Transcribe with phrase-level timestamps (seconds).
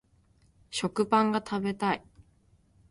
[0.71, 2.03] 食パンが食べたい